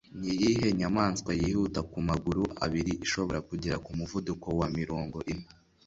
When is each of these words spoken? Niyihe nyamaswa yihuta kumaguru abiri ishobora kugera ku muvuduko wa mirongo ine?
Niyihe 0.19 0.67
nyamaswa 0.79 1.31
yihuta 1.41 1.79
kumaguru 1.91 2.43
abiri 2.65 2.93
ishobora 3.05 3.39
kugera 3.49 3.77
ku 3.85 3.91
muvuduko 3.97 4.47
wa 4.59 4.67
mirongo 4.77 5.17
ine? 5.33 5.47